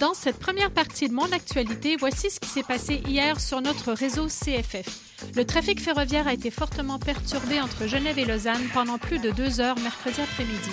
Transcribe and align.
Dans 0.00 0.14
cette 0.14 0.38
première 0.38 0.70
partie 0.70 1.10
de 1.10 1.12
mon 1.12 1.30
actualité, 1.30 1.96
voici 1.98 2.30
ce 2.30 2.40
qui 2.40 2.48
s'est 2.48 2.62
passé 2.62 3.02
hier 3.06 3.38
sur 3.38 3.60
notre 3.60 3.92
réseau 3.92 4.28
CFF. 4.28 4.88
Le 5.36 5.44
trafic 5.44 5.78
ferroviaire 5.78 6.26
a 6.26 6.32
été 6.32 6.50
fortement 6.50 6.98
perturbé 6.98 7.60
entre 7.60 7.86
Genève 7.86 8.18
et 8.18 8.24
Lausanne 8.24 8.66
pendant 8.72 8.96
plus 8.96 9.18
de 9.18 9.30
deux 9.30 9.60
heures 9.60 9.78
mercredi 9.78 10.22
après-midi. 10.22 10.70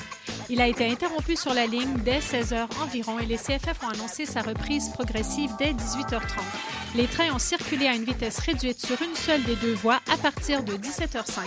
Il 0.49 0.61
a 0.61 0.67
été 0.67 0.89
interrompu 0.89 1.35
sur 1.35 1.53
la 1.53 1.67
ligne 1.67 1.97
dès 2.05 2.21
16 2.21 2.53
heures 2.53 2.69
environ 2.81 3.19
et 3.19 3.25
les 3.25 3.35
CFF 3.35 3.83
ont 3.83 3.89
annoncé 3.89 4.25
sa 4.25 4.41
reprise 4.41 4.89
progressive 4.89 5.51
dès 5.59 5.73
18h30. 5.73 6.21
Les 6.95 7.07
trains 7.07 7.33
ont 7.33 7.39
circulé 7.39 7.85
à 7.87 7.93
une 7.93 8.05
vitesse 8.05 8.39
réduite 8.39 8.83
sur 8.83 9.01
une 9.01 9.13
seule 9.13 9.43
des 9.43 9.57
deux 9.57 9.73
voies 9.73 9.99
à 10.11 10.15
partir 10.15 10.63
de 10.63 10.73
17h05. 10.73 11.41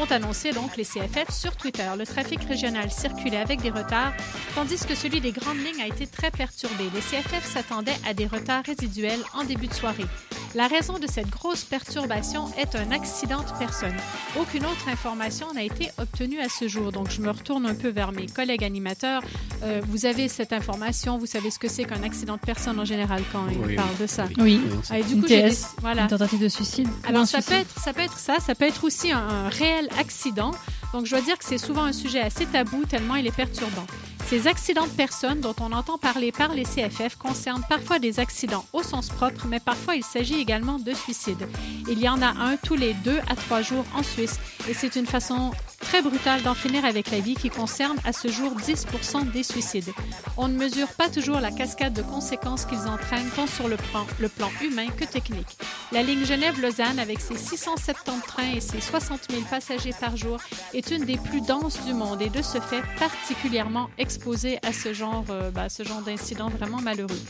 Ont 0.00 0.10
annoncé 0.10 0.52
donc 0.52 0.76
les 0.78 0.84
CFF 0.84 1.30
sur 1.30 1.56
Twitter. 1.56 1.88
Le 1.98 2.06
trafic 2.06 2.42
régional 2.44 2.90
circulait 2.90 3.36
avec 3.36 3.60
des 3.60 3.70
retards, 3.70 4.14
tandis 4.54 4.84
que 4.86 4.94
celui 4.94 5.20
des 5.20 5.32
grandes 5.32 5.58
lignes 5.58 5.82
a 5.82 5.86
été 5.86 6.06
très 6.06 6.30
perturbé. 6.30 6.84
Les 6.94 7.00
CFF 7.00 7.44
s'attendaient 7.44 7.98
à 8.08 8.14
des 8.14 8.26
retards 8.26 8.64
résiduels 8.64 9.20
en 9.34 9.44
début 9.44 9.68
de 9.68 9.74
soirée. 9.74 10.06
La 10.54 10.66
raison 10.66 10.98
de 10.98 11.06
cette 11.06 11.28
grosse 11.30 11.62
perturbation 11.64 12.46
est 12.56 12.74
un 12.74 12.90
accident 12.90 13.42
de 13.42 13.58
personne. 13.58 13.94
Aucune 14.40 14.64
autre 14.64 14.88
information 14.88 15.52
n'a 15.52 15.62
été 15.62 15.90
obtenue 15.98 16.40
à 16.40 16.48
ce 16.48 16.66
jour. 16.68 16.90
Donc, 16.90 17.10
je 17.10 17.20
me 17.20 17.30
retourne 17.30 17.66
un 17.66 17.74
peu 17.74 17.88
vers 17.88 18.12
mes 18.12 18.26
collègues 18.26 18.64
animateurs. 18.64 19.22
Euh, 19.62 19.82
vous 19.88 20.06
avez 20.06 20.26
cette 20.28 20.52
information, 20.54 21.18
vous 21.18 21.26
savez 21.26 21.50
ce 21.50 21.58
que 21.58 21.68
c'est 21.68 21.84
qu'un 21.84 22.02
accident 22.02 22.34
de 22.36 22.40
personne 22.40 22.80
en 22.80 22.84
général 22.86 23.22
quand 23.30 23.44
ils 23.68 23.76
parlent 23.76 23.96
de 24.00 24.06
ça. 24.06 24.24
Oui. 24.38 24.60
Ah, 24.90 24.98
et 24.98 25.02
du 25.04 25.14
Une 25.14 25.20
coup, 25.20 25.26
TS, 25.28 25.32
déc- 25.34 25.66
voilà. 25.80 26.02
Une 26.02 26.08
tentative 26.08 26.40
de 26.40 26.48
suicide. 26.48 26.88
Alors 27.06 27.26
ça 27.26 27.42
peut 27.42 27.54
être 27.54 27.78
ça 27.80 27.92
peut 27.92 28.00
être 28.02 28.18
ça, 28.18 28.36
ça 28.40 28.54
peut 28.54 28.64
être 28.66 28.84
aussi 28.84 29.12
un, 29.12 29.18
un 29.18 29.48
réel 29.48 29.88
accident. 29.98 30.52
Donc 30.92 31.04
je 31.04 31.10
dois 31.10 31.20
dire 31.20 31.36
que 31.36 31.44
c'est 31.44 31.58
souvent 31.58 31.84
un 31.84 31.92
sujet 31.92 32.20
assez 32.20 32.46
tabou 32.46 32.84
tellement 32.86 33.16
il 33.16 33.26
est 33.26 33.36
perturbant. 33.36 33.86
Ces 34.28 34.46
accidents 34.46 34.86
de 34.86 34.92
personnes 34.92 35.40
dont 35.40 35.54
on 35.58 35.72
entend 35.72 35.96
parler 35.96 36.32
par 36.32 36.52
les 36.52 36.64
CFF 36.64 37.16
concernent 37.16 37.64
parfois 37.66 37.98
des 37.98 38.20
accidents 38.20 38.66
au 38.74 38.82
sens 38.82 39.08
propre, 39.08 39.46
mais 39.48 39.58
parfois 39.58 39.96
il 39.96 40.04
s'agit 40.04 40.38
également 40.38 40.78
de 40.78 40.92
suicides. 40.92 41.48
Il 41.88 41.98
y 41.98 42.10
en 42.10 42.20
a 42.20 42.26
un 42.26 42.58
tous 42.58 42.76
les 42.76 42.92
deux 42.92 43.20
à 43.26 43.36
trois 43.36 43.62
jours 43.62 43.86
en 43.96 44.02
Suisse 44.02 44.38
et 44.68 44.74
c'est 44.74 44.96
une 44.96 45.06
façon 45.06 45.52
très 45.88 46.02
brutale 46.02 46.42
d'en 46.42 46.54
finir 46.54 46.84
avec 46.84 47.10
la 47.10 47.18
vie 47.18 47.34
qui 47.34 47.48
concerne 47.48 47.96
à 48.04 48.12
ce 48.12 48.28
jour 48.28 48.52
10% 48.54 49.30
des 49.30 49.42
suicides. 49.42 49.90
On 50.36 50.46
ne 50.46 50.54
mesure 50.54 50.88
pas 50.88 51.08
toujours 51.08 51.40
la 51.40 51.50
cascade 51.50 51.94
de 51.94 52.02
conséquences 52.02 52.66
qu'ils 52.66 52.86
entraînent 52.86 53.30
tant 53.34 53.46
sur 53.46 53.68
le 53.68 53.76
plan, 53.76 54.06
le 54.20 54.28
plan 54.28 54.50
humain 54.62 54.88
que 54.88 55.06
technique. 55.06 55.56
La 55.90 56.02
ligne 56.02 56.26
Genève-Lausanne, 56.26 56.98
avec 56.98 57.20
ses 57.20 57.38
670 57.38 58.20
trains 58.26 58.52
et 58.54 58.60
ses 58.60 58.82
60 58.82 59.30
000 59.30 59.42
passagers 59.48 59.94
par 59.98 60.14
jour, 60.14 60.38
est 60.74 60.90
une 60.90 61.06
des 61.06 61.16
plus 61.16 61.40
denses 61.40 61.82
du 61.86 61.94
monde 61.94 62.20
et 62.20 62.28
de 62.28 62.42
ce 62.42 62.60
fait 62.60 62.82
particulièrement 62.98 63.88
exposée 63.96 64.58
à 64.62 64.74
ce 64.74 64.92
genre, 64.92 65.24
euh, 65.30 65.50
bah, 65.50 65.70
ce 65.70 65.84
genre 65.84 66.02
d'incident 66.02 66.50
vraiment 66.50 66.82
malheureux. 66.82 67.20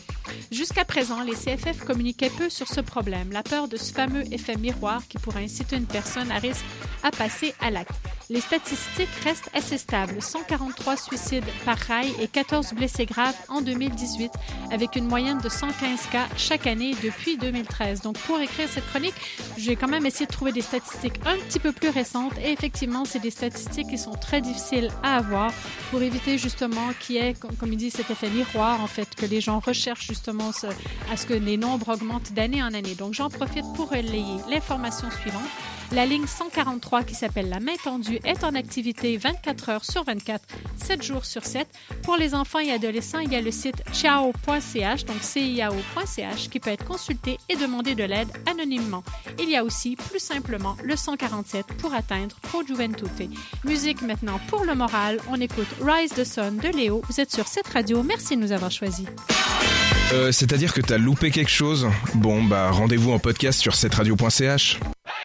Jusqu'à 0.51 0.85
présent, 0.85 1.23
les 1.23 1.35
CFF 1.35 1.85
communiquaient 1.85 2.31
peu 2.31 2.49
sur 2.49 2.69
ce 2.69 2.81
problème, 2.81 3.33
la 3.33 3.43
peur 3.43 3.69
de 3.69 3.77
ce 3.77 3.93
fameux 3.93 4.25
effet 4.33 4.57
miroir 4.57 5.03
qui 5.09 5.19
pourrait 5.19 5.45
inciter 5.45 5.77
une 5.77 5.87
personne 5.87 6.31
à 6.31 6.39
risque 6.39 6.65
à 7.03 7.11
passer 7.11 7.55
à 7.61 7.71
l'acte. 7.71 7.93
Les 8.31 8.43
statistiques 8.43 9.09
restent 9.25 9.49
assez 9.55 9.79
stables, 9.79 10.21
143 10.21 10.97
suicides 10.99 11.45
par 11.65 11.79
rail 11.79 12.13
et 12.21 12.29
14 12.29 12.75
blessés 12.75 13.07
graves 13.07 13.37
en 13.49 13.63
2018, 13.63 14.31
avec 14.71 14.97
une 14.97 15.07
moyenne 15.07 15.39
de 15.39 15.49
115 15.49 16.07
cas 16.13 16.27
chaque 16.37 16.67
année 16.67 16.95
depuis 17.03 17.39
2013. 17.39 18.03
Donc 18.03 18.19
pour 18.19 18.39
écrire 18.39 18.69
cette 18.69 18.87
chronique, 18.87 19.15
j'ai 19.57 19.77
quand 19.77 19.89
même 19.89 20.05
essayé 20.05 20.27
de 20.27 20.33
trouver 20.33 20.53
des 20.53 20.61
statistiques 20.61 21.19
un 21.25 21.37
petit 21.39 21.59
peu 21.59 21.73
plus 21.73 21.89
récentes 21.89 22.37
et 22.43 22.53
effectivement, 22.53 23.07
c'est 23.07 23.19
des 23.19 23.31
statistiques 23.31 23.89
qui 23.89 23.99
sont 23.99 24.13
très 24.13 24.43
difficiles 24.43 24.91
à 25.03 25.17
avoir 25.17 25.51
pour 25.91 26.03
éviter 26.03 26.37
justement 26.37 26.93
qu'il 27.01 27.17
y 27.17 27.19
ait, 27.19 27.35
comme, 27.35 27.73
il 27.73 27.79
dit, 27.79 27.91
cet 27.91 28.11
effet 28.11 28.29
miroir, 28.29 28.83
en 28.83 28.87
fait, 28.87 29.15
que 29.15 29.25
les 29.25 29.41
gens 29.41 29.61
recherchent 29.61 30.07
justement 30.19 30.51
à 31.11 31.17
ce 31.17 31.27
que 31.27 31.35
les 31.35 31.57
nombres 31.57 31.95
augmentent 31.95 32.33
d'année 32.33 32.63
en 32.63 32.75
année. 32.75 32.97
Donc 32.97 33.15
j'en 33.15 33.31
profite 33.31 33.65
pour 33.77 33.91
relayer 33.91 34.37
l'information 34.51 35.09
suivante. 35.11 35.49
La 35.93 36.05
ligne 36.05 36.27
143 36.27 37.03
qui 37.05 37.15
s'appelle 37.15 37.49
la 37.49 37.61
main 37.61 37.77
tendue 37.83 38.19
est 38.25 38.45
en 38.45 38.55
activité 38.55 39.17
24 39.17 39.69
heures 39.71 39.85
sur 39.87 40.05
24, 40.05 40.45
7 40.77 41.03
jours 41.03 41.25
sur 41.25 41.47
7. 41.47 41.67
Pour 42.03 42.17
les 42.17 42.35
enfants 42.35 42.59
et 42.59 42.71
adolescents, 42.73 43.21
il 43.21 43.33
y 43.33 43.37
a 43.37 43.41
le 43.41 43.51
site 43.51 43.83
ciao.ch, 43.95 45.05
donc 45.07 45.23
ciao.ch, 45.23 46.51
qui 46.51 46.61
peut 46.61 46.71
être 46.71 46.85
consulté 46.85 47.39
et 47.49 47.57
demander 47.57 47.95
de 47.95 48.05
l'aide 48.05 48.29
anonymement. 48.45 49.03
Il 49.39 49.49
y 49.49 49.57
a 49.57 49.65
aussi, 49.65 49.97
plus 49.97 50.21
simplement, 50.21 50.77
le 50.85 50.95
147 50.95 51.67
pour 51.79 51.95
atteindre 51.95 52.37
Pro 52.43 52.63
Juventute. 52.63 53.31
Musique 53.65 54.03
maintenant 54.03 54.41
pour 54.49 54.67
le 54.67 54.75
moral. 54.75 55.19
On 55.31 55.41
écoute 55.41 55.69
Rise 55.81 56.11
the 56.11 56.25
Sun 56.25 56.59
de 56.59 56.69
Léo. 56.69 57.01
Vous 57.09 57.19
êtes 57.19 57.33
sur 57.33 57.47
cette 57.47 57.69
radio. 57.69 58.03
Merci 58.03 58.37
de 58.37 58.43
nous 58.43 58.53
avoir 58.53 58.71
choisis. 58.71 59.07
Euh, 60.13 60.33
C'est-à-dire 60.33 60.73
que 60.73 60.81
t'as 60.81 60.99
loupé 60.99 61.31
quelque 61.31 61.51
chose? 61.51 61.89
Bon, 62.15 62.43
bah 62.43 62.71
rendez-vous 62.71 63.13
en 63.13 63.19
podcast 63.19 63.61
sur 63.61 63.75
cetteradio.ch. 63.75 64.81